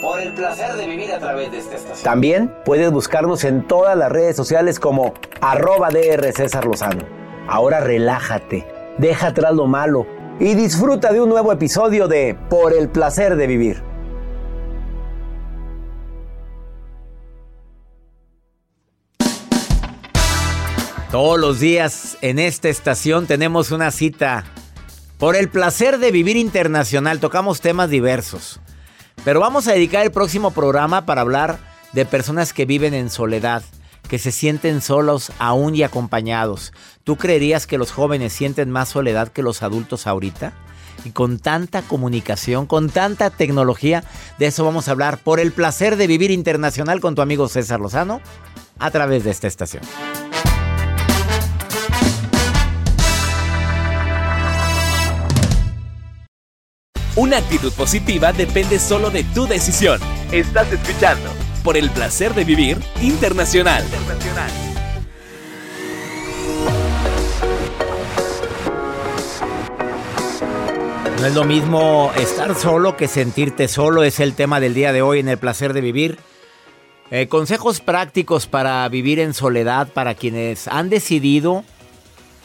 [0.00, 2.04] Por el placer de vivir a través de esta estación.
[2.04, 7.04] También puedes buscarnos en todas las redes sociales como arroba DR César Lozano.
[7.46, 10.06] Ahora relájate, deja atrás lo malo
[10.38, 13.82] y disfruta de un nuevo episodio de Por el placer de vivir.
[21.10, 24.44] Todos los días en esta estación tenemos una cita
[25.18, 27.20] por el placer de vivir internacional.
[27.20, 28.60] Tocamos temas diversos.
[29.24, 31.58] Pero vamos a dedicar el próximo programa para hablar
[31.92, 33.62] de personas que viven en soledad,
[34.08, 36.72] que se sienten solos aún y acompañados.
[37.04, 40.52] ¿Tú creerías que los jóvenes sienten más soledad que los adultos ahorita?
[41.04, 44.04] Y con tanta comunicación, con tanta tecnología,
[44.38, 47.80] de eso vamos a hablar por el placer de vivir internacional con tu amigo César
[47.80, 48.20] Lozano
[48.78, 49.82] a través de esta estación.
[57.20, 60.00] Una actitud positiva depende solo de tu decisión.
[60.32, 61.28] Estás escuchando
[61.62, 63.84] por el placer de vivir internacional.
[71.20, 75.02] No es lo mismo estar solo que sentirte solo, es el tema del día de
[75.02, 76.18] hoy en el placer de vivir.
[77.10, 81.64] Eh, consejos prácticos para vivir en soledad para quienes han decidido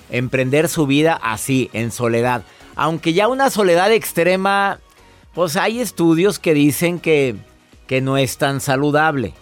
[0.09, 2.43] emprender su vida así, en soledad.
[2.75, 4.79] Aunque ya una soledad extrema,
[5.33, 7.35] pues hay estudios que dicen que,
[7.87, 9.33] que no es tan saludable.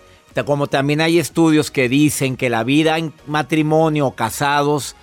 [0.45, 4.95] Como también hay estudios que dicen que la vida en matrimonio casados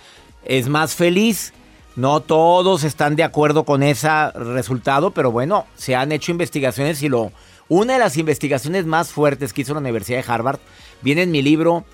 [0.43, 1.53] es más feliz.
[1.95, 7.09] No todos están de acuerdo con ese resultado, pero bueno, se han hecho investigaciones y
[7.09, 7.31] lo...
[7.67, 10.59] Una de las investigaciones más fuertes que hizo la Universidad de Harvard
[11.01, 11.85] viene en mi libro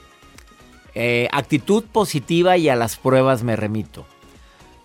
[0.96, 4.04] eh, Actitud positiva y a las pruebas me remito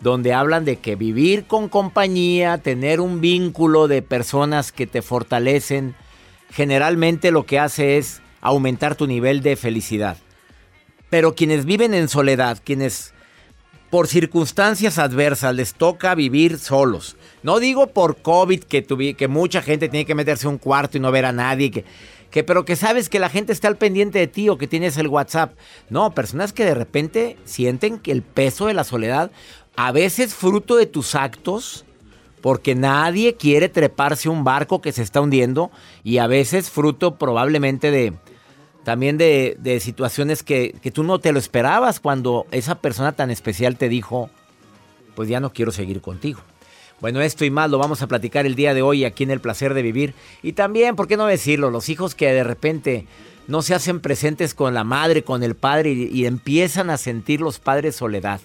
[0.02, 5.94] donde hablan de que vivir con compañía, tener un vínculo de personas que te fortalecen,
[6.50, 10.16] generalmente lo que hace es aumentar tu nivel de felicidad.
[11.08, 13.14] Pero quienes viven en soledad, quienes
[13.90, 18.84] por circunstancias adversas les toca vivir solos, no digo por COVID que,
[19.14, 21.84] que mucha gente tiene que meterse un cuarto y no ver a nadie,
[22.32, 24.96] que, pero que sabes que la gente está al pendiente de ti o que tienes
[24.96, 25.52] el WhatsApp.
[25.90, 29.30] No, personas que de repente sienten que el peso de la soledad
[29.76, 31.84] a veces fruto de tus actos,
[32.40, 35.70] porque nadie quiere treparse un barco que se está hundiendo,
[36.02, 38.14] y a veces fruto probablemente de
[38.84, 43.76] también de, situaciones que, que tú no te lo esperabas cuando esa persona tan especial
[43.76, 44.28] te dijo,
[45.14, 46.40] pues ya no quiero seguir contigo.
[47.00, 49.40] Bueno, esto y más lo vamos a platicar el día de hoy aquí en El
[49.40, 50.14] Placer de Vivir.
[50.42, 51.70] Y también, ¿por qué no decirlo?
[51.70, 53.06] Los hijos que de repente
[53.48, 57.58] no se hacen presentes con la madre, con el padre y empiezan a sentir los
[57.58, 58.40] padres soledad.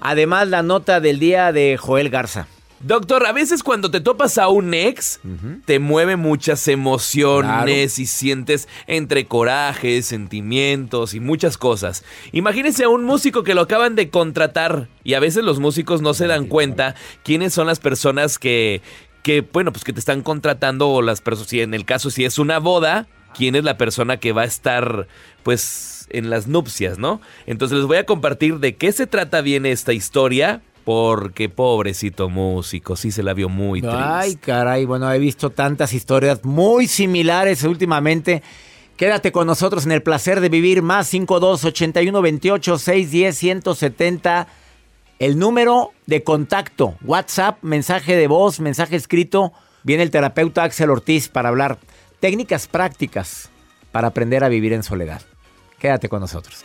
[0.00, 2.46] Además, la nota del día de Joel Garza.
[2.82, 5.20] Doctor, a veces cuando te topas a un ex,
[5.66, 12.04] te mueve muchas emociones y sientes entre corajes, sentimientos y muchas cosas.
[12.32, 16.14] Imagínese a un músico que lo acaban de contratar y a veces los músicos no
[16.14, 18.80] se dan cuenta quiénes son las personas que,
[19.22, 22.24] que bueno, pues que te están contratando o las personas, si en el caso si
[22.24, 25.06] es una boda, quién es la persona que va a estar,
[25.42, 27.20] pues, en las nupcias, ¿no?
[27.46, 30.62] Entonces les voy a compartir de qué se trata bien esta historia.
[30.82, 33.98] Porque pobrecito músico, sí se la vio muy triste.
[34.00, 38.42] Ay, caray, bueno, he visto tantas historias muy similares últimamente.
[38.96, 44.46] Quédate con nosotros en el placer de vivir más 52 81 28 610 170.
[45.18, 49.52] El número de contacto, WhatsApp, mensaje de voz, mensaje escrito.
[49.84, 51.78] Viene el terapeuta Axel Ortiz para hablar
[52.20, 53.50] técnicas prácticas
[53.90, 55.22] para aprender a vivir en soledad.
[55.78, 56.64] Quédate con nosotros.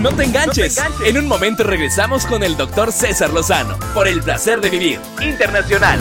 [0.00, 0.80] No te enganches.
[1.04, 5.98] En un momento regresamos con el doctor César Lozano por el placer de vivir internacional.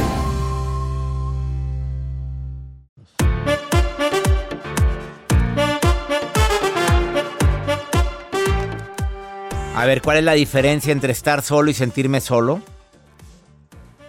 [9.76, 12.62] A ver, ¿cuál es la diferencia entre estar solo y sentirme solo?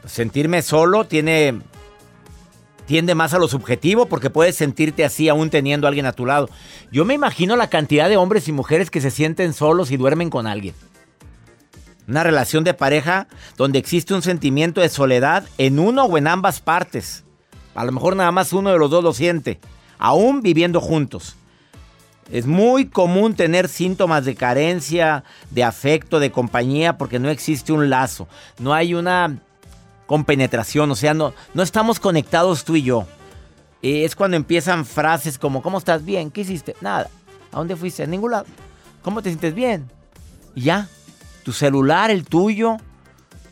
[0.04, 1.60] Sentirme solo tiene
[2.88, 6.24] tiende más a lo subjetivo porque puedes sentirte así aún teniendo a alguien a tu
[6.24, 6.48] lado.
[6.90, 10.30] Yo me imagino la cantidad de hombres y mujeres que se sienten solos y duermen
[10.30, 10.74] con alguien.
[12.08, 16.60] Una relación de pareja donde existe un sentimiento de soledad en uno o en ambas
[16.60, 17.24] partes.
[17.74, 19.60] A lo mejor nada más uno de los dos lo siente,
[19.98, 21.36] aún viviendo juntos.
[22.32, 27.90] Es muy común tener síntomas de carencia, de afecto, de compañía, porque no existe un
[27.90, 28.28] lazo.
[28.58, 29.42] No hay una
[30.08, 33.06] compenetración, o sea, no, no estamos conectados tú y yo.
[33.82, 36.02] Eh, es cuando empiezan frases como, ¿cómo estás?
[36.02, 36.74] Bien, ¿qué hiciste?
[36.80, 37.10] Nada.
[37.52, 38.02] ¿A dónde fuiste?
[38.02, 38.46] A ningún lado.
[39.02, 39.86] ¿Cómo te sientes bien?
[40.54, 40.88] Y ya,
[41.44, 42.78] tu celular, el tuyo,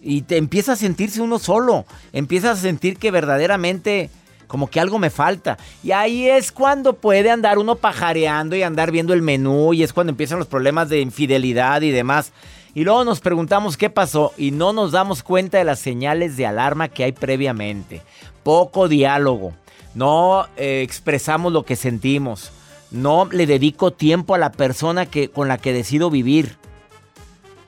[0.00, 1.84] y te empieza a sentirse uno solo.
[2.14, 4.08] Empiezas a sentir que verdaderamente
[4.46, 5.58] como que algo me falta.
[5.84, 9.92] Y ahí es cuando puede andar uno pajareando y andar viendo el menú y es
[9.92, 12.32] cuando empiezan los problemas de infidelidad y demás.
[12.76, 16.44] Y luego nos preguntamos qué pasó y no nos damos cuenta de las señales de
[16.44, 18.02] alarma que hay previamente.
[18.42, 19.54] Poco diálogo.
[19.94, 22.52] No eh, expresamos lo que sentimos.
[22.90, 26.58] No le dedico tiempo a la persona que, con la que decido vivir.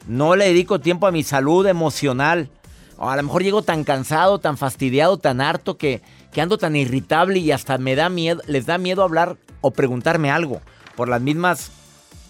[0.06, 2.50] No le dedico tiempo a mi salud emocional.
[2.98, 6.76] O a lo mejor llego tan cansado, tan fastidiado, tan harto que, que ando tan
[6.76, 10.60] irritable y hasta me da miedo, les da miedo hablar o preguntarme algo
[10.96, 11.70] por las mismas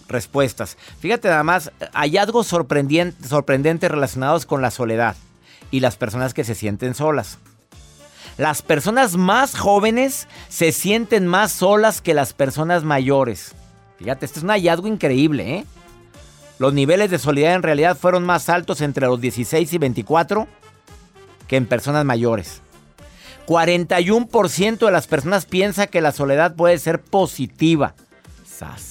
[0.09, 0.77] respuestas.
[0.99, 5.15] Fíjate nada más, hallazgos sorprendentes, relacionados con la soledad
[5.71, 7.37] y las personas que se sienten solas.
[8.37, 13.53] Las personas más jóvenes se sienten más solas que las personas mayores.
[13.97, 15.65] Fíjate, este es un hallazgo increíble, ¿eh?
[16.57, 20.47] Los niveles de soledad en realidad fueron más altos entre los 16 y 24
[21.47, 22.61] que en personas mayores.
[23.47, 27.95] 41% de las personas piensa que la soledad puede ser positiva.
[28.45, 28.88] ¡Sas!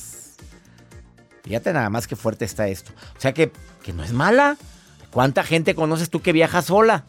[1.48, 2.92] Fíjate nada más que fuerte está esto.
[3.16, 3.50] O sea que,
[3.82, 4.58] que no es mala.
[5.10, 7.04] ¿Cuánta gente conoces tú que viaja sola?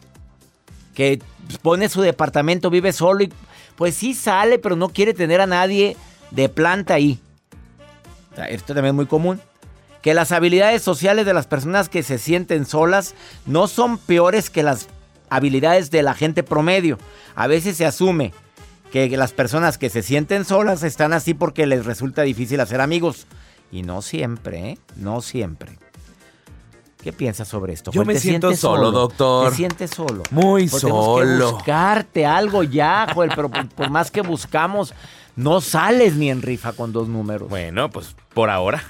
[0.94, 1.20] Que
[1.60, 3.30] pone su departamento, vive solo y
[3.76, 5.94] pues sí sale, pero no quiere tener a nadie
[6.30, 7.20] de planta ahí.
[8.48, 9.42] Esto también es muy común.
[10.00, 14.62] Que las habilidades sociales de las personas que se sienten solas no son peores que
[14.62, 14.88] las
[15.28, 16.96] habilidades de la gente promedio.
[17.34, 18.32] A veces se asume
[18.90, 23.26] que las personas que se sienten solas están así porque les resulta difícil hacer amigos.
[23.72, 24.78] Y no siempre, ¿eh?
[24.96, 25.78] No siempre.
[27.02, 27.90] ¿Qué piensas sobre esto?
[27.92, 28.08] Yo Joel?
[28.08, 29.50] me ¿Te siento solo, doctor.
[29.50, 30.22] ¿Te sientes solo?
[30.30, 31.52] Muy Pues tenemos que solo.
[31.52, 34.92] buscarte algo ya, Joel, pero por, por más que buscamos,
[35.34, 37.48] no sales ni en rifa con dos números.
[37.48, 38.82] Bueno, pues por ahora.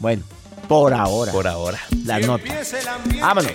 [0.00, 0.22] Bueno,
[0.66, 1.32] por ahora.
[1.32, 1.78] Por ahora.
[2.06, 2.44] La nota.
[3.20, 3.52] Vámonos.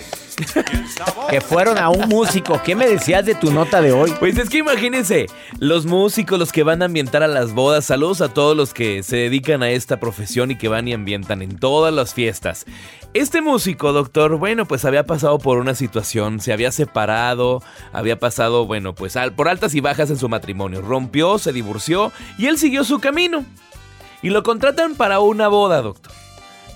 [1.30, 2.60] Que fueron a un músico.
[2.64, 4.12] ¿Qué me decías de tu nota de hoy?
[4.18, 5.26] Pues es que imagínense,
[5.58, 9.02] los músicos, los que van a ambientar a las bodas, saludos a todos los que
[9.02, 12.64] se dedican a esta profesión y que van y ambientan en todas las fiestas.
[13.14, 17.62] Este músico, doctor, bueno, pues había pasado por una situación, se había separado,
[17.92, 22.10] había pasado, bueno, pues al- por altas y bajas en su matrimonio, rompió, se divorció
[22.38, 23.44] y él siguió su camino.
[24.22, 26.10] Y lo contratan para una boda, doctor.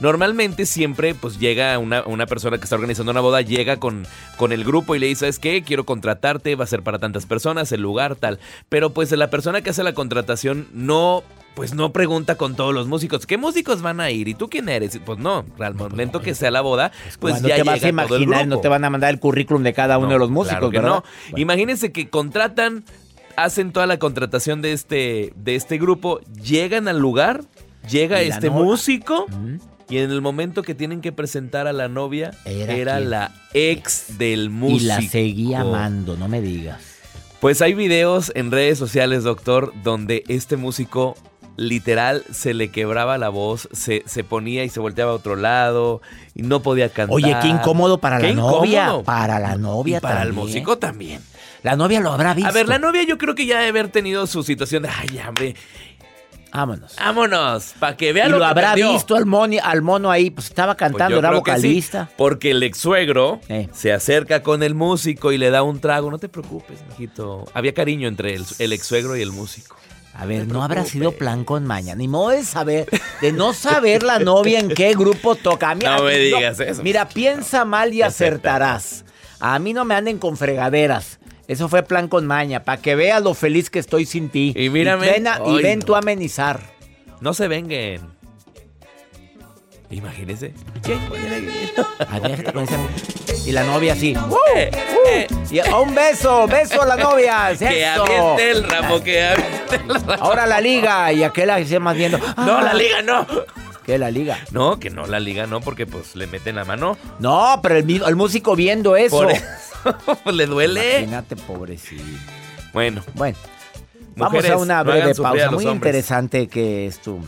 [0.00, 4.52] Normalmente siempre pues llega una, una persona que está organizando una boda, llega con, con
[4.52, 5.62] el grupo y le dice, ¿sabes qué?
[5.62, 8.38] Quiero contratarte, va a ser para tantas personas, el lugar, tal.
[8.68, 11.24] Pero pues la persona que hace la contratación no,
[11.54, 14.28] pues no pregunta con todos los músicos, ¿qué músicos van a ir?
[14.28, 15.00] ¿Y tú quién eres?
[15.04, 18.06] Pues no, al momento que sea la boda, pues Cuando ya te vas a llega
[18.06, 20.18] todo el imaginar, no te van a mandar el currículum de cada uno No, de
[20.20, 21.02] los músicos, claro que ¿verdad?
[21.32, 21.38] no.
[21.38, 22.84] Imagínense que contratan,
[23.34, 27.42] hacen toda la contratación de este, de este grupo, llegan al lugar,
[27.90, 29.26] llega este no- músico
[29.88, 34.50] y en el momento que tienen que presentar a la novia, Era la ex del
[34.50, 34.82] músico.
[34.82, 36.80] Y la seguía amando, no me digas.
[37.40, 41.14] Pues hay videos en redes sociales, doctor, donde este músico
[41.56, 46.02] literal se le quebraba la voz, se, se ponía y se volteaba a otro lado
[46.34, 47.14] y no podía cantar.
[47.14, 49.02] Oye, qué incómodo para Qué la novia.
[49.04, 51.20] Para la novia Y para el músico también.
[51.62, 52.48] La novia lo habrá visto.
[52.48, 55.20] A ver, la novia yo creo que ya debe haber tenido su situación de, ay,
[55.26, 55.56] hombre,
[56.52, 56.96] Vámonos.
[56.96, 58.92] vámonos, para que vea y lo, lo que habrá perdió".
[58.92, 62.08] visto al, moni- al mono ahí, pues estaba Pues cantando, yo era sí, vocalista.
[62.16, 63.68] porque el ex suegro Eh.
[63.72, 66.10] se acerca con el músico y le da un trago.
[66.10, 67.44] No te preocupes, mijito.
[67.54, 69.76] Había cariño entre el, el ex suegro y el músico.
[70.14, 71.94] A ver, no habrá sido plan con maña.
[71.94, 72.88] Ni modo de saber,
[73.20, 75.70] de no saber la novia en qué grupo toca.
[75.70, 76.82] A mí- No me digas eso.
[76.82, 79.04] Mira, piensa mal y acertarás.
[79.38, 81.17] A mí no me anden con fregaderas.
[81.48, 84.52] Eso fue plan con maña, para que veas lo feliz que estoy sin ti.
[84.54, 85.10] Y mírame.
[85.10, 85.84] ven, a- y Ay, ven no.
[85.86, 86.60] tú a amenizar.
[87.20, 88.02] No se venguen.
[89.90, 90.52] Imagínense.
[92.62, 92.78] Esa-
[93.46, 94.14] Y la novia así.
[94.54, 94.70] Eh,
[95.06, 97.48] eh, Y, oh, un beso, beso a la novia.
[97.58, 98.04] que eso.
[98.04, 100.12] aviente el ramo, que aviente el ramo.
[100.22, 102.18] Ahora la liga y aquel se más viendo.
[102.36, 103.26] No, la liga no.
[103.86, 104.36] ¿Qué la liga?
[104.50, 106.98] No, que no la liga no, porque pues le meten la mano.
[107.20, 109.16] No, pero el, el músico viendo eso.
[109.16, 109.42] Por eso,
[110.32, 110.98] le duele.
[110.98, 112.02] Imagínate, pobrecito.
[112.72, 113.36] Bueno, Bueno,
[114.16, 115.50] vamos a una breve pausa.
[115.50, 115.74] Muy hombres.
[115.74, 117.20] interesante que es tú.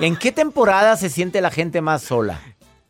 [0.00, 2.40] ¿En qué temporada se siente la gente más sola?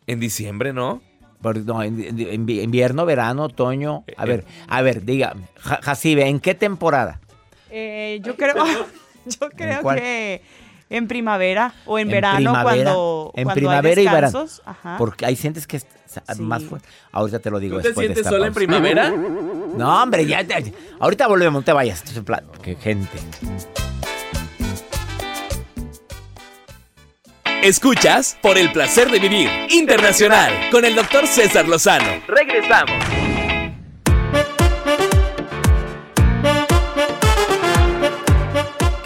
[0.09, 1.01] en diciembre, ¿no?
[1.41, 4.05] Por- no, en- en- en- invierno, verano, otoño.
[4.15, 7.19] A Eh, ver, a ver, diga, Ja- Jacibe, ¿en qué temporada?
[7.69, 8.55] Eh, yo creo,
[9.25, 10.41] yo creo que
[10.89, 12.63] en primavera o en, En verano primavera,
[12.93, 14.45] cuando, en cuando primavera hay y verano.
[14.65, 14.95] Ajá.
[14.97, 15.81] Porque ahí sientes que
[16.35, 16.41] Sí.
[16.41, 16.87] más fuerte.
[17.11, 19.09] Ahorita te lo digo ¿Tú te después de sientes esta sola en primavera?
[19.09, 20.45] No, hombre, ya,
[20.99, 22.03] ahorita volvemos, no te vayas.
[22.61, 23.19] Qué gente.
[27.63, 32.21] Escuchas por el placer de vivir internacional con el doctor César Lozano.
[32.27, 33.26] Regresamos.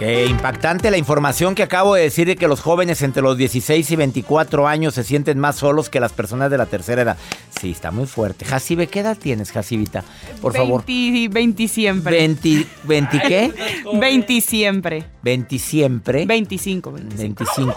[0.02, 3.92] Qué impactante la información que acabo de decir de que los jóvenes entre los 16
[3.92, 7.18] y 24 años se sienten más solos que las personas de la tercera edad.
[7.60, 8.44] Sí, está muy fuerte.
[8.44, 10.04] Jacibe, ¿qué edad tienes, Jacibita?
[10.42, 10.84] Por favor.
[10.88, 12.18] 20, 20 siempre.
[12.18, 13.54] 20, 20 qué?
[13.94, 15.06] 20 siempre.
[15.22, 16.26] 20 siempre.
[16.26, 16.92] 25.
[16.94, 17.18] 25.
[17.20, 17.76] 25.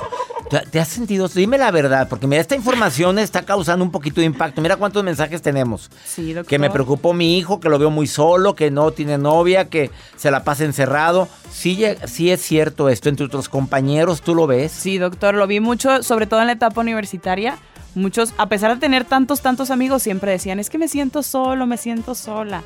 [0.61, 1.26] ¿Te- ¿Te has sentido?
[1.26, 4.61] Dime la verdad, porque mira, esta información está causando un poquito de impacto.
[4.61, 5.90] Mira cuántos mensajes tenemos.
[6.04, 6.49] Sí, doctor.
[6.49, 9.90] Que me preocupó mi hijo, que lo veo muy solo, que no tiene novia, que
[10.16, 11.28] se la pasa encerrado.
[11.50, 14.70] Sí, sí es cierto esto entre tus compañeros, ¿tú lo ves?
[14.70, 17.58] Sí, doctor, lo vi mucho, sobre todo en la etapa universitaria.
[17.96, 21.66] Muchos, a pesar de tener tantos, tantos amigos, siempre decían, es que me siento solo,
[21.66, 22.62] me siento sola.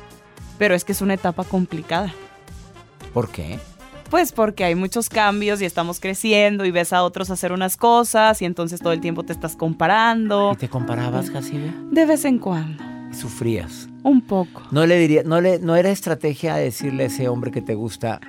[0.59, 2.13] Pero es que es una etapa complicada.
[3.13, 3.59] ¿Por qué?
[4.09, 8.41] Pues porque hay muchos cambios y estamos creciendo y ves a otros hacer unas cosas
[8.41, 10.51] y entonces todo el tiempo te estás comparando.
[10.53, 11.71] ¿Y te comparabas, Jacibe?
[11.91, 13.87] De vez en cuando, Sufrías.
[14.01, 14.63] un poco.
[14.71, 18.19] No le diría, no le, no era estrategia decirle a ese hombre que te gusta,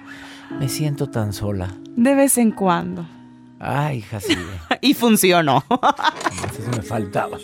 [0.58, 1.68] me siento tan sola.
[1.96, 3.06] De vez en cuando.
[3.58, 4.42] Ay, Jacibe.
[4.82, 5.62] Y funcionó.
[5.70, 7.36] Eso me faltaba.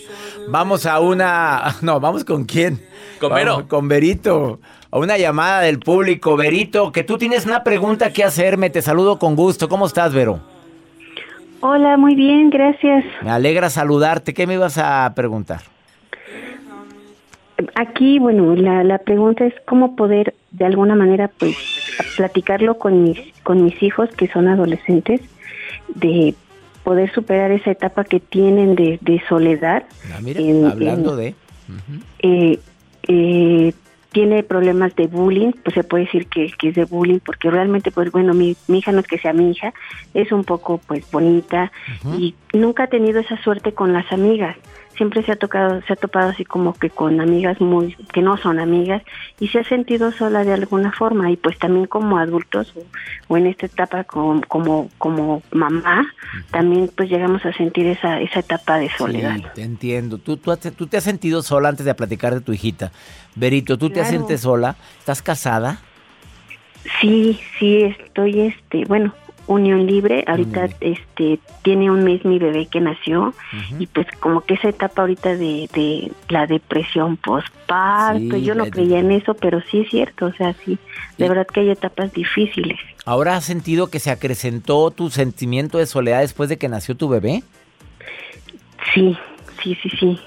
[0.48, 1.76] Vamos a una.
[1.82, 2.82] No, vamos con quién.
[3.20, 3.52] Con Vero.
[3.56, 4.60] Vamos con Verito.
[4.96, 6.38] A una llamada del público.
[6.38, 8.70] Verito, que tú tienes una pregunta que hacerme.
[8.70, 9.68] Te saludo con gusto.
[9.68, 10.40] ¿Cómo estás, Vero?
[11.60, 13.04] Hola, muy bien, gracias.
[13.20, 14.32] Me alegra saludarte.
[14.32, 15.60] ¿Qué me ibas a preguntar?
[17.74, 21.54] Aquí, bueno, la, la pregunta es cómo poder de alguna manera, pues,
[22.16, 25.20] platicarlo con mis, con mis hijos que son adolescentes,
[25.94, 26.34] de
[26.84, 29.82] poder superar esa etapa que tienen de, de soledad.
[30.14, 31.34] Ah, mira, En- hablando en- de...
[32.20, 32.58] eh,
[33.08, 33.74] eh,
[34.16, 37.90] tiene problemas de bullying, pues se puede decir que, que es de bullying, porque realmente,
[37.90, 39.74] pues bueno, mi, mi hija no es que sea mi hija,
[40.14, 41.70] es un poco pues bonita
[42.16, 44.56] y nunca ha tenido esa suerte con las amigas.
[44.96, 48.36] Siempre se ha tocado, se ha topado así como que con amigas muy, que no
[48.38, 49.02] son amigas
[49.38, 52.82] y se ha sentido sola de alguna forma y pues también como adultos o,
[53.28, 56.06] o en esta etapa como, como, como mamá,
[56.50, 59.36] también pues llegamos a sentir esa, esa etapa de soledad.
[59.36, 60.18] Sí, te entiendo.
[60.18, 62.90] ¿Tú, tú, tú te has sentido sola antes de platicar de tu hijita.
[63.34, 64.08] Berito, ¿tú te Claro.
[64.08, 64.76] sientes sola?
[64.98, 65.78] ¿Estás casada?
[67.00, 69.12] Sí, sí, estoy, este, bueno,
[69.46, 70.24] unión libre.
[70.26, 73.34] Ahorita, este, tiene un mes mi bebé que nació
[73.78, 78.66] y pues como que esa etapa ahorita de, de la depresión postparto, Sí, yo no
[78.66, 80.78] creía en eso, pero sí es cierto, o sea, sí,
[81.18, 82.78] de verdad que hay etapas difíciles.
[83.04, 87.08] ¿Ahora has sentido que se acrecentó tu sentimiento de soledad después de que nació tu
[87.08, 87.42] bebé?
[88.94, 89.16] Sí,
[89.62, 90.20] sí, sí, sí.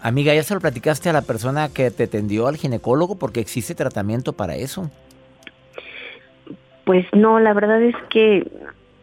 [0.00, 3.18] Amiga, ¿ya se lo platicaste a la persona que te atendió al ginecólogo?
[3.18, 4.90] Porque existe tratamiento para eso.
[6.88, 8.50] Pues no, la verdad es que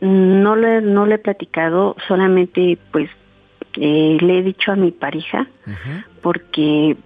[0.01, 3.11] no le, no le he platicado, solamente pues
[3.75, 5.45] eh, le he dicho a mi pareja,
[6.23, 6.97] porque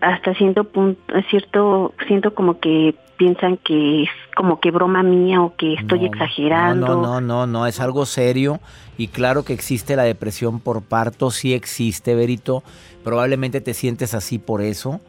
[0.00, 1.00] hasta cierto punto,
[1.30, 6.88] cierto, siento como que piensan que es como que broma mía o que estoy exagerando.
[6.88, 8.58] No, no, no, no, no, es algo serio
[8.98, 12.64] y claro que existe la depresión por parto, sí existe, Berito.
[13.04, 15.00] Probablemente te sientes así por eso,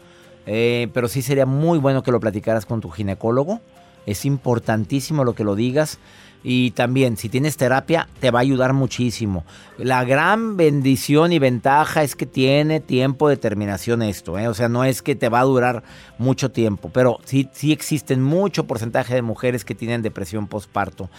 [0.45, 3.59] eh, pero sí sería muy bueno que lo platicaras con tu ginecólogo.
[4.05, 5.99] Es importantísimo lo que lo digas.
[6.47, 9.45] Y también, si tienes terapia, te va a ayudar muchísimo.
[9.79, 14.37] La gran bendición y ventaja es que tiene tiempo de terminación esto.
[14.37, 14.47] ¿eh?
[14.47, 15.81] O sea, no es que te va a durar
[16.19, 21.09] mucho tiempo, pero sí, sí existen mucho porcentaje de mujeres que tienen depresión postparto.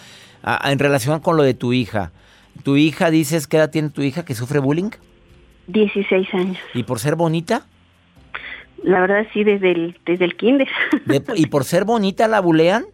[0.43, 2.13] Ah, en relación con lo de tu hija,
[2.63, 4.91] ¿tu hija dices qué edad tiene tu hija que sufre bullying?
[5.67, 6.57] 16 años.
[6.73, 7.67] ¿Y por ser bonita?
[8.83, 10.67] La verdad sí, desde el, desde el kinder.
[11.05, 12.85] De- ¿Y por ser bonita la bulean?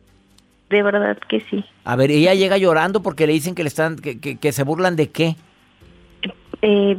[0.70, 1.64] De verdad que sí.
[1.84, 4.64] A ver, ella llega llorando porque le dicen que le están, que, que- que se
[4.64, 5.36] burlan de qué.
[6.62, 6.98] Eh,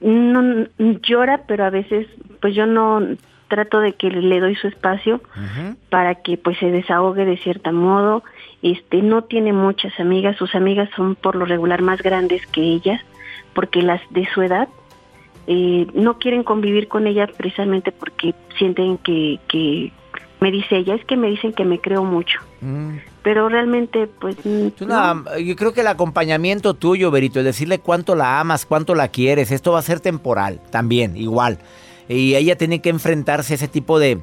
[0.00, 0.66] no
[1.02, 2.06] llora, pero a veces
[2.40, 3.00] pues yo no
[3.48, 5.20] trato de que le doy su espacio
[5.90, 8.22] para que pues se desahogue de cierta modo.
[8.62, 13.00] Este no tiene muchas amigas, sus amigas son por lo regular más grandes que ellas,
[13.54, 14.68] porque las de su edad
[15.46, 19.92] eh, no quieren convivir con ella precisamente porque sienten que, que
[20.40, 22.40] me dice ella, es que me dicen que me creo mucho,
[23.22, 28.66] pero realmente pues yo creo que el acompañamiento tuyo, Berito, el decirle cuánto la amas,
[28.66, 31.58] cuánto la quieres, esto va a ser temporal también, igual.
[32.08, 34.20] Y ella tiene que enfrentarse a ese tipo de,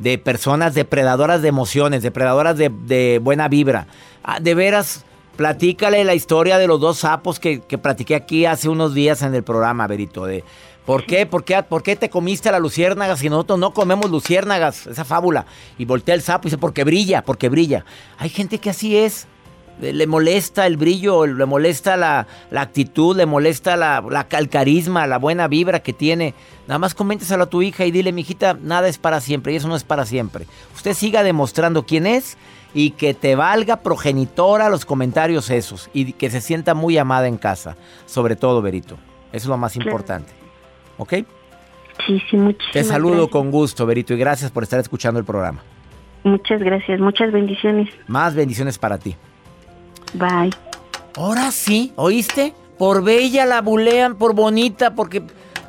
[0.00, 3.86] de personas depredadoras de emociones, depredadoras de, de buena vibra.
[4.24, 5.06] Ah, de veras,
[5.40, 9.34] platícale la historia de los dos sapos que, que platiqué aquí hace unos días en
[9.34, 10.26] el programa, Berito.
[10.26, 10.44] De,
[10.84, 11.24] ¿Por qué?
[11.24, 14.86] ¿Por qué, ¿Por qué te comiste la luciérnaga si nosotros no comemos luciérnagas?
[14.86, 15.46] Esa fábula.
[15.78, 17.86] Y voltea el sapo y dice, porque brilla, porque brilla.
[18.18, 19.28] Hay gente que así es.
[19.80, 24.50] Le le molesta el brillo, le molesta la, la actitud, le molesta la, la- el
[24.50, 26.34] carisma, la buena vibra que tiene.
[26.68, 29.68] Nada más coménteselo a tu hija y dile, mijita, nada es para siempre y eso
[29.68, 30.44] no es para siempre.
[30.76, 32.36] Usted siga demostrando quién es
[32.74, 37.36] y que te valga progenitora los comentarios esos y que se sienta muy amada en
[37.36, 37.76] casa.
[38.06, 38.94] Sobre todo, Berito.
[39.32, 39.90] Eso es lo más Claro.
[39.90, 40.32] importante.
[40.98, 41.14] ¿Ok?
[42.06, 43.30] sí, sí, muchísimas Te saludo gracias.
[43.32, 45.62] con gusto, Berito, y gracias por estar escuchando el programa.
[46.24, 47.88] Muchas gracias, muchas bendiciones.
[48.06, 49.16] Más bendiciones para ti.
[50.14, 50.50] Bye.
[51.16, 52.54] Ahora sí, ¿oíste?
[52.78, 55.22] Por bella la bulean, por bonita, porque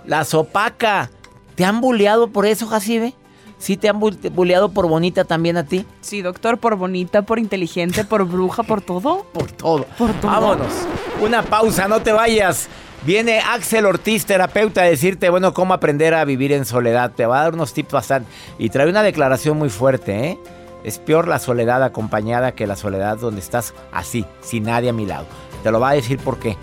[0.06, 1.10] la sopaca.
[1.56, 3.14] ¿Te han buleado por eso, Jacibe?
[3.62, 5.86] ¿Sí te han bu- buleado por bonita también a ti?
[6.02, 9.26] Sí, doctor, por bonita, por inteligente, por bruja, por todo.
[9.34, 9.86] Por todo.
[9.98, 10.32] Por todo.
[10.32, 10.74] Vámonos.
[11.22, 12.68] Una pausa, no te vayas.
[13.06, 17.12] Viene Axel Ortiz, terapeuta, a decirte, bueno, cómo aprender a vivir en soledad.
[17.16, 18.30] Te va a dar unos tips bastante.
[18.58, 20.40] Y trae una declaración muy fuerte, ¿eh?
[20.84, 25.06] Es peor la soledad acompañada que la soledad donde estás así, sin nadie a mi
[25.06, 25.26] lado.
[25.62, 26.58] Te lo va a decir por qué.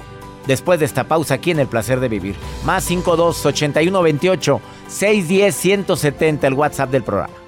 [0.48, 2.34] Después de esta pausa aquí en El Placer de Vivir.
[2.64, 7.47] Más 52 81 28 610 170 el WhatsApp del programa.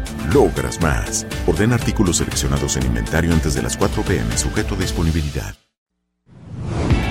[0.33, 1.25] logras más.
[1.47, 5.55] Orden artículos seleccionados en inventario antes de las 4 pm, sujeto a disponibilidad.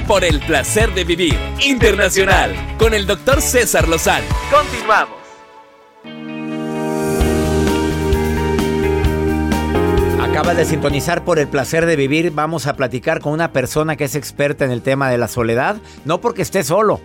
[0.07, 4.27] Por el placer de vivir internacional con el doctor César Lozano.
[4.51, 5.21] Continuamos.
[10.21, 12.31] Acabas de sintonizar por el placer de vivir.
[12.31, 15.77] Vamos a platicar con una persona que es experta en el tema de la soledad,
[16.05, 17.01] no porque esté solo,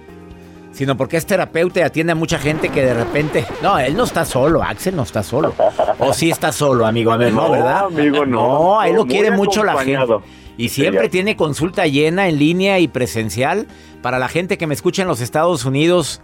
[0.76, 3.46] sino porque es terapeuta y atiende a mucha gente que de repente.
[3.64, 5.54] No, él no está solo, Axel no está solo.
[6.00, 7.12] O sí está solo, amigo.
[7.12, 7.86] A ver, no, No, ¿verdad?
[7.86, 8.48] amigo, no.
[8.60, 10.14] No, a él lo quiere mucho la gente.
[10.58, 13.68] Y siempre Sí, tiene consulta llena en línea y presencial.
[14.02, 16.22] Para la gente que me escucha en los Estados Unidos,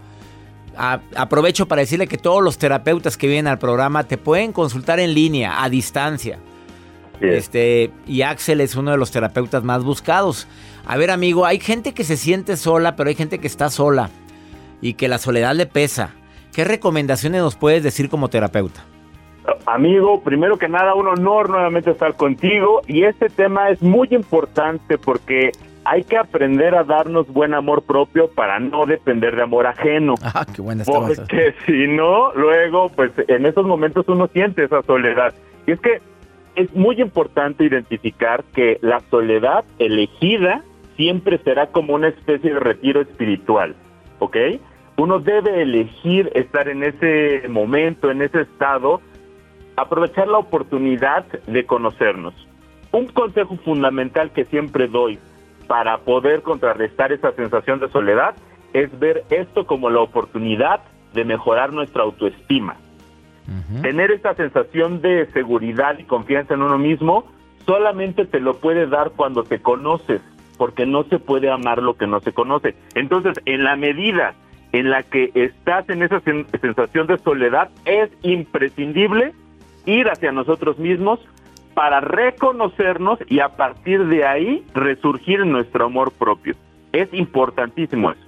[0.78, 5.00] a- aprovecho para decirle que todos los terapeutas que vienen al programa te pueden consultar
[5.00, 6.40] en línea, a distancia.
[7.20, 10.48] Este, y Axel es uno de los terapeutas más buscados.
[10.88, 14.10] A ver, amigo, hay gente que se siente sola, pero hay gente que está sola
[14.82, 16.16] y que la soledad le pesa.
[16.54, 18.84] ¿Qué recomendaciones nos puedes decir como terapeuta?
[19.66, 24.98] Amigo, primero que nada, un honor nuevamente estar contigo y este tema es muy importante
[24.98, 25.52] porque
[25.84, 30.16] hay que aprender a darnos buen amor propio para no depender de amor ajeno.
[30.34, 30.84] Ah, qué buena.
[30.86, 35.34] Porque si no, luego, pues en esos momentos uno siente esa soledad.
[35.68, 36.02] Y es que
[36.56, 40.64] es muy importante identificar que la soledad elegida
[40.96, 43.76] siempre será como una especie de retiro espiritual,
[44.20, 44.38] ¿ok?
[44.98, 49.02] Uno debe elegir estar en ese momento, en ese estado,
[49.76, 52.34] aprovechar la oportunidad de conocernos.
[52.92, 55.18] Un consejo fundamental que siempre doy
[55.68, 58.36] para poder contrarrestar esa sensación de soledad
[58.74, 60.82] es ver esto como la oportunidad
[61.14, 62.76] de mejorar nuestra autoestima.
[63.82, 67.26] Tener esa sensación de seguridad y confianza en uno mismo
[67.66, 70.22] solamente te lo puede dar cuando te conoces,
[70.58, 72.76] porque no se puede amar lo que no se conoce.
[72.96, 74.36] Entonces, en la medida
[74.74, 79.34] en la que estás en esa sen- sensación de soledad, es imprescindible
[79.86, 81.20] ir hacia nosotros mismos
[81.74, 86.56] para reconocernos y a partir de ahí resurgir en nuestro amor propio.
[86.92, 88.22] Es importantísimo eso.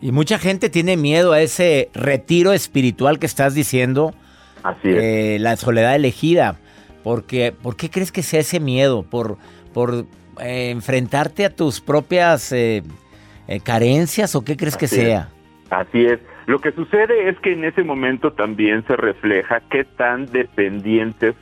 [0.00, 4.14] Y mucha gente tiene miedo a ese retiro espiritual que estás diciendo.
[4.62, 4.96] Así es.
[4.96, 6.56] eh, la soledad elegida.
[7.02, 9.02] Porque, ¿Por qué crees que sea ese miedo?
[9.02, 9.38] ¿Por,
[9.74, 10.04] por
[10.40, 12.82] eh, enfrentarte a tus propias eh,
[13.48, 14.92] eh, carencias o qué crees que es.
[14.92, 15.28] sea?
[15.70, 16.20] Así es.
[16.46, 21.34] Lo que sucede es que en ese momento también se refleja qué tan dependientes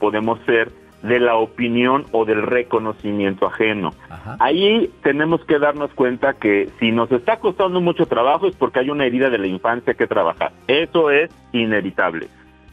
[0.00, 3.92] podemos ser de la opinión o del reconocimiento ajeno.
[4.40, 8.90] Ahí tenemos que darnos cuenta que si nos está costando mucho trabajo es porque hay
[8.90, 10.52] una herida de la infancia que trabajar.
[10.66, 12.28] Eso es inevitable.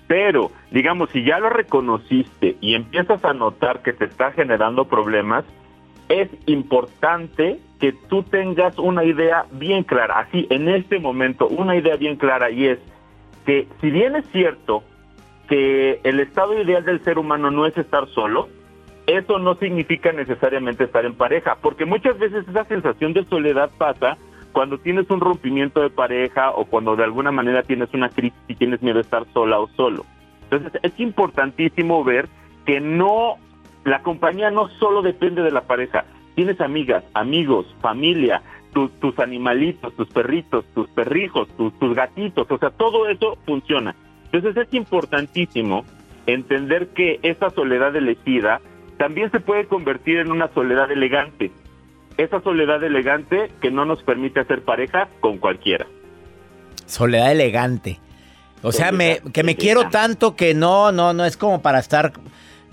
[0.07, 5.45] Pero, digamos, si ya lo reconociste y empiezas a notar que te está generando problemas,
[6.09, 7.59] es importante
[7.93, 12.67] tú tengas una idea bien clara, así en este momento, una idea bien clara y
[12.67, 12.79] es
[13.45, 14.83] que si bien es cierto
[15.47, 18.49] que el estado ideal del ser humano no es estar solo,
[19.07, 24.17] eso no significa necesariamente estar en pareja, porque muchas veces esa sensación de soledad pasa
[24.51, 28.55] cuando tienes un rompimiento de pareja o cuando de alguna manera tienes una crisis y
[28.55, 30.05] tienes miedo de estar sola o solo.
[30.43, 32.29] Entonces es importantísimo ver
[32.65, 33.35] que no,
[33.83, 38.41] la compañía no solo depende de la pareja, tienes amigas, amigos, familia,
[38.73, 43.95] tu- tus animalitos, tus perritos, tus perrijos, tus, tus gatitos, o sea, todo eso funciona.
[44.31, 45.85] Entonces es importantísimo
[46.27, 48.59] entender que esa soledad elegida
[48.97, 51.51] también se puede convertir en una soledad elegante.
[52.17, 55.85] Esa soledad elegante que no nos permite hacer pareja con cualquiera.
[56.85, 57.99] Soledad elegante.
[58.61, 62.13] O sea, me, que me quiero tanto que no, no, no es como para estar,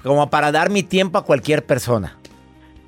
[0.02, 2.16] como para dar mi tiempo a cualquier persona.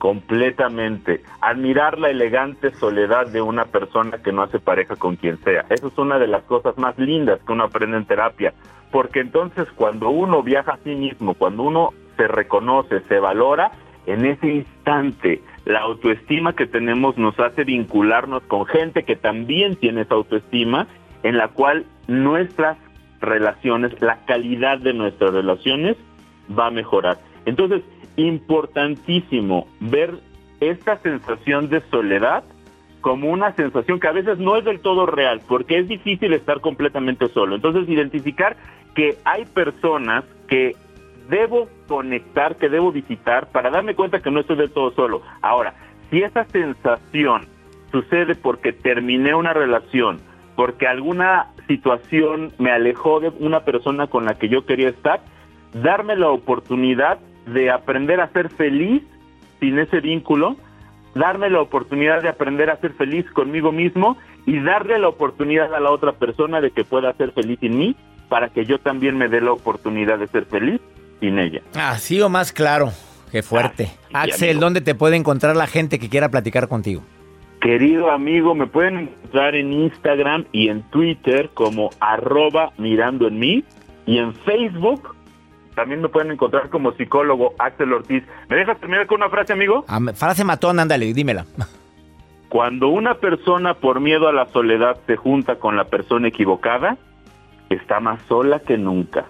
[0.05, 1.23] Completamente.
[1.41, 5.65] Admirar la elegante soledad de una persona que no hace pareja con quien sea.
[5.71, 8.53] Eso es una de las cosas más lindas que uno aprende en terapia.
[8.93, 13.73] Porque entonces cuando uno viaja a sí mismo, cuando uno se reconoce, se valora,
[14.05, 20.03] en ese instante la autoestima que tenemos nos hace vincularnos con gente que también tiene
[20.03, 20.87] esa autoestima,
[21.23, 22.77] en la cual nuestras
[23.23, 25.97] relaciones, la calidad de nuestras relaciones
[26.51, 27.17] va a mejorar.
[27.47, 27.83] Entonces,
[28.17, 30.15] importantísimo ver
[30.61, 32.45] esta sensación de soledad
[33.01, 36.61] como una sensación que a veces no es del todo real, porque es difícil estar
[36.61, 37.55] completamente solo.
[37.55, 38.57] Entonces, identificar
[38.95, 40.75] que hay personas que
[41.29, 45.21] debo conectar, que debo visitar para darme cuenta que no estoy del todo solo.
[45.43, 45.75] Ahora,
[46.11, 47.47] si esa sensación
[47.93, 50.21] sucede porque terminé una relación,
[50.57, 55.21] porque alguna situación me alejó de una persona con la que yo quería estar,
[55.75, 59.03] darme la oportunidad de aprender a ser feliz
[59.61, 60.57] sin ese vínculo,
[61.15, 65.81] darme la oportunidad de aprender a ser feliz conmigo mismo y darle la oportunidad a
[65.81, 67.97] la otra persona de que pueda ser feliz sin mí
[68.29, 70.81] para que yo también me dé la oportunidad de ser feliz
[71.21, 71.63] sin ella.
[71.75, 72.93] Así o más claro.
[73.31, 73.91] Qué fuerte.
[74.13, 77.03] Axel, ¿dónde te puede encontrar la gente que quiera platicar contigo?
[77.61, 83.65] Querido amigo, me pueden encontrar en Instagram y en Twitter como arroba mirando en mí
[84.07, 85.17] y en Facebook
[85.75, 88.23] también me pueden encontrar como psicólogo Axel Ortiz.
[88.49, 89.85] ¿Me dejas terminar con una frase, amigo?
[89.89, 91.47] Ah, frase matón, ándale, dímela.
[92.49, 96.97] Cuando una persona por miedo a la soledad se junta con la persona equivocada,
[97.69, 99.25] está más sola que nunca.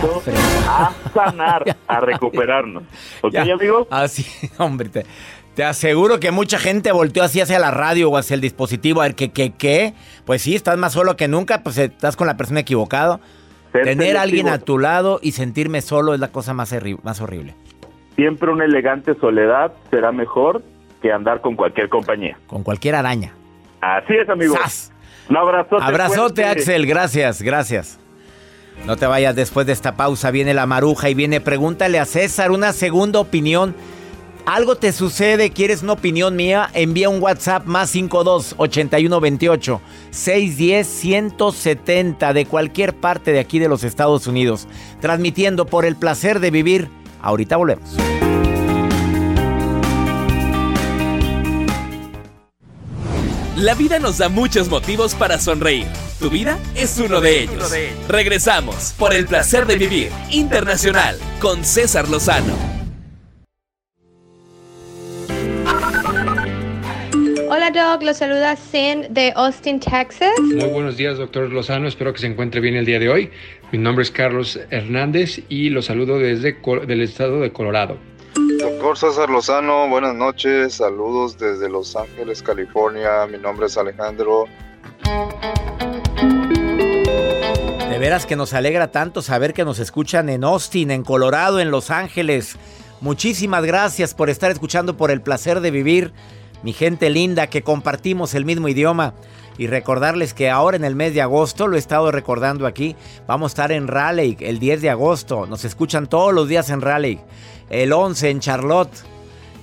[0.00, 0.22] Por eso,
[0.68, 2.84] a sanar, a recuperarnos.
[3.20, 3.86] ¿Ok, amigo?
[3.90, 4.24] Así,
[4.56, 5.04] hombre, te,
[5.54, 9.04] te, aseguro que mucha gente volteó así hacia la radio o hacia el dispositivo a
[9.04, 9.92] ver qué, qué, qué.
[10.24, 13.20] Pues sí, estás más solo que nunca, pues estás con la persona equivocada.
[13.84, 17.54] Tener a alguien a tu lado y sentirme solo es la cosa más, más horrible.
[18.14, 20.62] Siempre una elegante soledad será mejor
[21.02, 22.38] que andar con cualquier compañía.
[22.46, 23.32] Con cualquier araña.
[23.80, 24.56] Así es, amigo.
[25.28, 25.82] Un abrazote.
[25.82, 26.86] Abrazote, Axel.
[26.86, 27.98] Gracias, gracias.
[28.84, 30.30] No te vayas después de esta pausa.
[30.30, 33.74] Viene la maruja y viene pregúntale a César una segunda opinión.
[34.46, 39.80] Algo te sucede, quieres una opinión mía, envía un WhatsApp más 52 81 28
[40.10, 44.68] 610 170 de cualquier parte de aquí de los Estados Unidos,
[45.00, 46.88] transmitiendo por el placer de vivir.
[47.20, 47.90] Ahorita volvemos.
[53.56, 55.88] La vida nos da muchos motivos para sonreír.
[56.20, 57.72] Tu vida es uno de ellos.
[58.06, 62.75] Regresamos por el placer de vivir internacional con César Lozano.
[67.68, 70.30] Hola Doc, los saluda Sin de Austin, Texas.
[70.38, 71.88] Muy buenos días, doctor Lozano.
[71.88, 73.30] Espero que se encuentre bien el día de hoy.
[73.72, 77.98] Mi nombre es Carlos Hernández y los saludo desde el estado de Colorado.
[78.60, 80.74] Doctor César Lozano, buenas noches.
[80.74, 83.26] Saludos desde Los Ángeles, California.
[83.26, 84.44] Mi nombre es Alejandro.
[87.90, 91.72] De veras que nos alegra tanto saber que nos escuchan en Austin, en Colorado, en
[91.72, 92.56] Los Ángeles.
[93.00, 96.12] Muchísimas gracias por estar escuchando por el placer de vivir
[96.62, 99.14] mi gente linda que compartimos el mismo idioma.
[99.58, 102.94] Y recordarles que ahora en el mes de agosto, lo he estado recordando aquí,
[103.26, 105.46] vamos a estar en Raleigh el 10 de agosto.
[105.46, 107.20] Nos escuchan todos los días en Raleigh.
[107.70, 108.92] El 11 en Charlotte.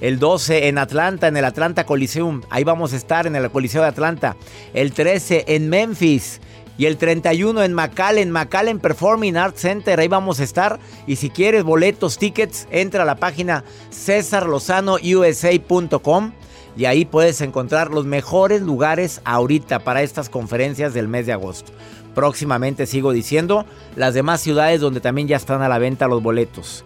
[0.02, 2.42] El 12 en Atlanta, en el Atlanta Coliseum.
[2.50, 4.36] Ahí vamos a estar en el Coliseo de Atlanta.
[4.74, 6.42] El 13 en Memphis.
[6.76, 10.80] Y el 31 en McAllen, McAllen Performing Arts Center, ahí vamos a estar.
[11.06, 16.32] Y si quieres boletos, tickets, entra a la página cesarlozanousa.com
[16.76, 21.72] y ahí puedes encontrar los mejores lugares ahorita para estas conferencias del mes de agosto.
[22.16, 26.86] Próximamente sigo diciendo las demás ciudades donde también ya están a la venta los boletos.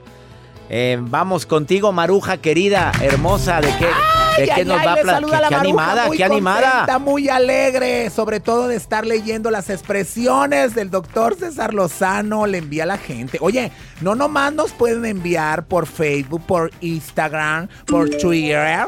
[0.69, 5.47] Eh, vamos contigo, Maruja querida, hermosa, de qué, de qué nos va a platicar.
[5.47, 6.81] Qué, animada, qué animada.
[6.81, 12.47] Está muy alegre, sobre todo de estar leyendo las expresiones del doctor César Lozano.
[12.47, 13.37] Le envía a la gente.
[13.39, 13.71] Oye,
[14.01, 18.87] no nomás nos pueden enviar por Facebook, por Instagram, por Twitter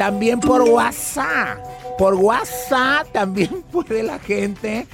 [0.00, 1.58] también por WhatsApp.
[1.98, 4.86] Por WhatsApp también puede la gente.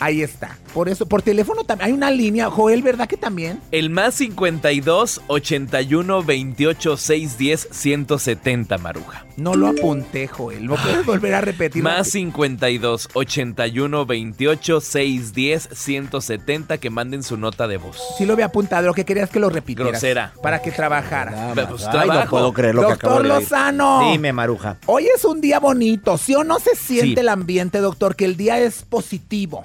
[0.00, 0.56] Ahí está.
[0.76, 1.86] Por eso, por teléfono también.
[1.86, 3.60] Hay una línea, Joel, ¿verdad que también?
[3.72, 9.24] El más 52 81 28 610 170, Maruja.
[9.38, 10.66] No lo apunté, Joel.
[10.66, 11.82] ¿No puedes volver a repetir?
[11.82, 17.98] Más 52 81 28 610 170 que manden su nota de voz.
[18.18, 19.92] Sí lo había apuntado, lo que querías que lo repitieras.
[19.92, 20.34] Grosera.
[20.42, 21.54] Para que trabajara.
[21.54, 22.20] Pues, Ay, trabajo.
[22.24, 23.28] no puedo creer lo que Doctor acabo de.
[23.30, 24.10] Lozano.
[24.12, 24.76] Dime, Maruja.
[24.84, 27.20] Hoy es un día bonito, ¿sí o no se siente Sí.
[27.20, 28.14] el ambiente, doctor?
[28.14, 29.62] Que el día es positivo.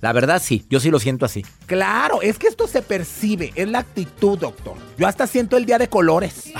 [0.00, 1.44] La verdad sí, yo sí lo siento así.
[1.66, 4.74] Claro, es que esto se percibe, es la actitud, doctor.
[4.96, 6.52] Yo hasta siento el día de colores.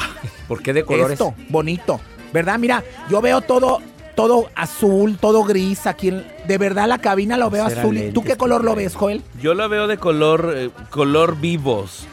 [0.48, 1.12] ¿Por qué de colores?
[1.12, 2.01] Esto, bonito.
[2.33, 2.59] ¿Verdad?
[2.59, 3.81] Mira, yo veo todo,
[4.16, 5.87] todo azul, todo gris.
[5.87, 7.96] Aquí, en- de verdad, la cabina lo veo azul.
[7.96, 9.22] ¿Y ¿Tú lentes qué color lo ves, Joel?
[9.40, 12.07] Yo lo veo de color, eh, color vivos.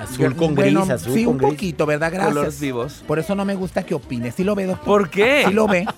[0.00, 1.50] Azul con gris, Bueno, azul Sí, con un gris.
[1.50, 2.10] poquito, ¿verdad?
[2.12, 2.32] Gracias.
[2.34, 3.04] Colores vivos.
[3.06, 4.34] Por eso no me gusta que opines.
[4.36, 4.84] ¿Sí lo ve, doctor?
[4.84, 5.44] ¿Por qué?
[5.46, 5.86] Sí lo ve.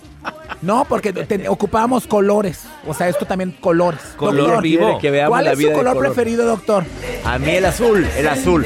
[0.65, 2.63] No, porque te- ocupábamos colores.
[2.87, 4.01] O sea, esto también colores.
[4.17, 4.99] Color Doctor, vivo.
[4.99, 6.13] Que veamos ¿Cuál la es su vida de color, color.
[6.13, 6.85] preferido, doctor?
[7.25, 8.65] A mí el azul, el azul.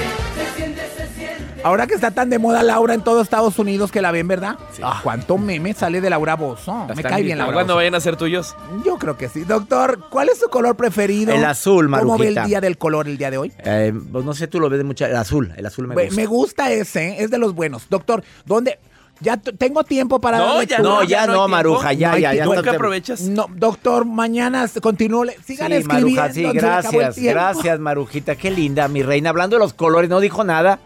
[1.64, 4.56] Ahora que está tan de moda Laura en todo Estados Unidos que la ven, ¿verdad?
[4.80, 6.86] Ah, ¿Cuánto meme sale de Laura Bozo?
[6.94, 8.54] Me cae bien Laura ¿Cuándo vayan a ser tuyos?
[8.86, 9.40] Yo creo que sí.
[9.42, 11.32] Doctor, ¿cuál es su color preferido?
[11.34, 12.44] El azul, ¿Cómo ve el Marujita.
[12.46, 13.52] día del color el día de hoy?
[13.64, 15.08] Eh, pues no sé, tú lo ves de mucha...
[15.08, 16.14] El azul, el azul me gusta.
[16.14, 17.16] Me gusta ese, ¿eh?
[17.24, 17.88] es de los buenos.
[17.90, 18.78] Doctor, ¿dónde?
[19.20, 21.48] Ya tengo tiempo para No, ya no, ya no.
[21.48, 22.44] Maruja, ya, No ya, ya.
[22.44, 23.20] ¿Nunca estás- aprovechas?
[23.22, 25.24] No, doctor, mañana continúo.
[25.44, 26.20] Sigan Sí, escribiendo.
[26.22, 28.36] Maruja, sí, gracias, gracias, Marujita.
[28.36, 29.30] Qué linda, mi reina.
[29.30, 30.78] Hablando de los colores, no dijo nada.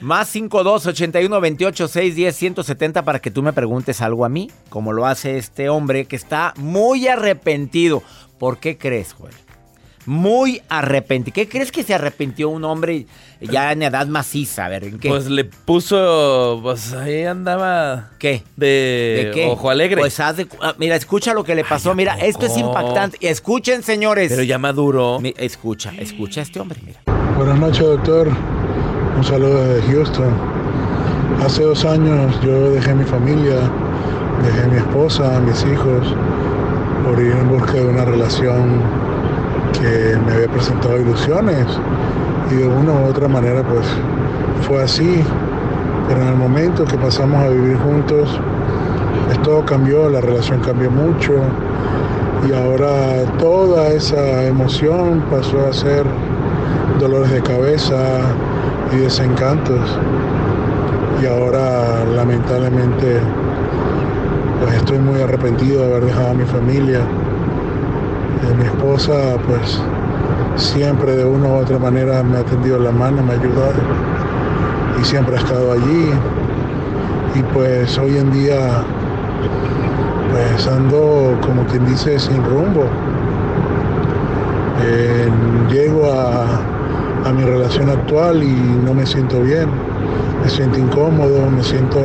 [0.00, 4.92] Más 52 81 28 610 170 para que tú me preguntes algo a mí, como
[4.92, 8.02] lo hace este hombre que está muy arrepentido.
[8.38, 9.34] ¿Por qué crees, Joel?
[10.06, 11.34] Muy arrepentido.
[11.34, 13.06] ¿Qué crees que se arrepintió un hombre
[13.40, 14.64] ya en edad maciza?
[14.64, 15.08] A ver, ¿en qué?
[15.08, 18.42] Pues le puso, pues ahí andaba ¿Qué?
[18.56, 19.46] de, ¿De qué?
[19.46, 20.00] ojo alegre.
[20.00, 21.94] Pues haz de ah, mira, escucha lo que le pasó.
[21.94, 23.18] mira, esto es impactante.
[23.20, 24.30] Y Escuchen, señores.
[24.30, 25.20] Pero ya maduro.
[25.36, 27.00] Escucha, escucha a este hombre, mira.
[27.36, 28.28] Buenas noches, doctor.
[29.16, 30.34] Un saludo desde Houston.
[31.44, 33.56] Hace dos años yo dejé mi familia,
[34.42, 36.14] dejé mi esposa, mis hijos,
[37.04, 38.82] por ir en busca de una relación
[39.72, 41.66] que me había presentado ilusiones.
[42.50, 43.86] Y de una u otra manera, pues
[44.66, 45.22] fue así.
[46.08, 48.40] Pero en el momento que pasamos a vivir juntos,
[49.26, 51.34] pues todo cambió, la relación cambió mucho.
[52.48, 56.04] Y ahora toda esa emoción pasó a ser
[56.98, 58.20] dolores de cabeza
[58.92, 59.80] y desencantos.
[61.22, 63.20] Y ahora lamentablemente
[64.60, 67.00] pues estoy muy arrepentido de haber dejado a mi familia.
[68.56, 69.80] Mi esposa pues
[70.56, 73.74] siempre de una u otra manera me ha tendido la mano, me ha ayudado
[75.00, 76.10] y siempre ha estado allí.
[77.34, 78.82] Y pues hoy en día
[80.32, 82.86] pues ando como quien dice sin rumbo.
[85.70, 89.68] Llego a, a mi relación actual y no me siento bien,
[90.42, 92.00] me siento incómodo, me siento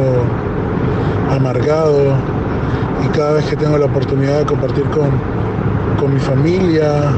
[1.31, 2.13] amargado
[3.03, 5.09] y cada vez que tengo la oportunidad de compartir con,
[5.97, 7.11] con mi familia,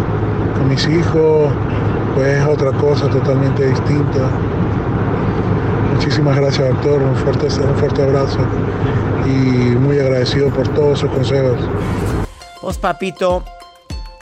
[0.55, 1.51] con mis hijos,
[2.15, 4.29] pues es otra cosa totalmente distinta.
[5.93, 8.39] Muchísimas gracias doctor, un fuerte, un fuerte abrazo
[9.25, 9.29] y
[9.75, 11.59] muy agradecido por todos sus consejos.
[12.61, 13.43] Pues papito,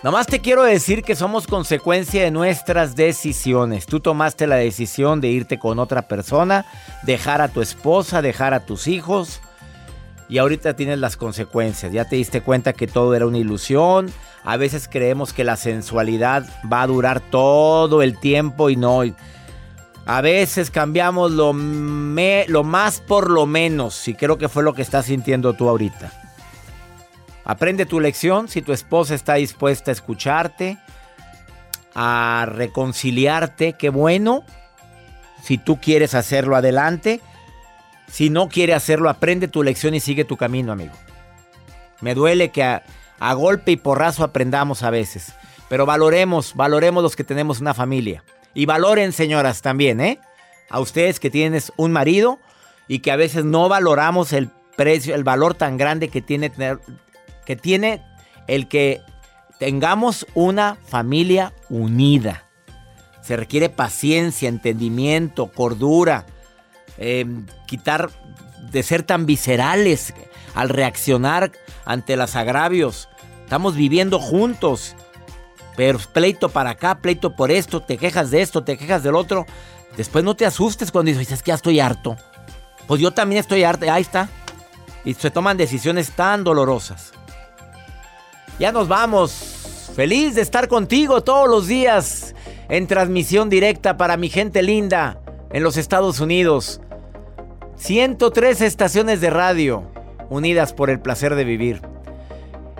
[0.03, 3.85] nomás te quiero decir que somos consecuencia de nuestras decisiones.
[3.85, 6.65] Tú tomaste la decisión de irte con otra persona,
[7.03, 9.41] dejar a tu esposa, dejar a tus hijos.
[10.27, 11.91] Y ahorita tienes las consecuencias.
[11.91, 14.11] Ya te diste cuenta que todo era una ilusión.
[14.45, 19.01] A veces creemos que la sensualidad va a durar todo el tiempo y no.
[20.05, 24.07] A veces cambiamos lo, me- lo más por lo menos.
[24.07, 26.11] Y creo que fue lo que estás sintiendo tú ahorita.
[27.43, 30.77] Aprende tu lección si tu esposa está dispuesta a escucharte,
[31.95, 34.43] a reconciliarte, qué bueno.
[35.43, 37.19] Si tú quieres hacerlo, adelante.
[38.11, 40.93] Si no quiere hacerlo, aprende tu lección y sigue tu camino, amigo.
[42.01, 42.83] Me duele que a,
[43.19, 45.33] a golpe y porrazo aprendamos a veces.
[45.69, 48.23] Pero valoremos, valoremos los que tenemos una familia.
[48.53, 50.19] Y valoren, señoras, también, ¿eh?
[50.69, 52.39] A ustedes que tienes un marido
[52.87, 56.79] y que a veces no valoramos el precio, el valor tan grande que tiene tener,
[57.45, 58.01] que tiene
[58.47, 59.01] el que
[59.59, 62.45] tengamos una familia unida.
[63.21, 66.25] Se requiere paciencia, entendimiento, cordura,
[66.97, 67.25] eh,
[67.65, 68.09] quitar
[68.71, 70.13] de ser tan viscerales
[70.55, 71.51] al reaccionar
[71.85, 73.09] ante los agravios.
[73.43, 74.95] Estamos viviendo juntos,
[75.75, 79.45] pero pleito para acá, pleito por esto, te quejas de esto, te quejas del otro.
[79.95, 82.15] Después no te asustes cuando dices, es que ya estoy harto.
[82.87, 84.29] Pues yo también estoy harto, ahí está.
[85.03, 87.11] Y se toman decisiones tan dolorosas.
[88.57, 89.91] Ya nos vamos.
[89.95, 92.33] Feliz de estar contigo todos los días
[92.69, 95.19] en transmisión directa para mi gente linda
[95.51, 96.81] en los Estados Unidos.
[97.77, 99.95] 103 estaciones de radio
[100.29, 101.81] unidas por el placer de vivir.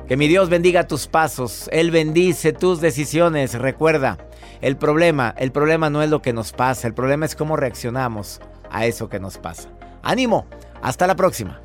[0.07, 3.53] Que mi Dios bendiga tus pasos, Él bendice tus decisiones.
[3.55, 4.17] Recuerda,
[4.61, 8.39] el problema, el problema no es lo que nos pasa, el problema es cómo reaccionamos
[8.69, 9.69] a eso que nos pasa.
[10.03, 10.45] Ánimo,
[10.81, 11.61] hasta la próxima.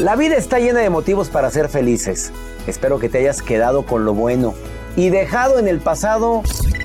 [0.00, 2.32] La vida está llena de motivos para ser felices.
[2.66, 4.54] Espero que te hayas quedado con lo bueno
[4.96, 6.42] y dejado en el pasado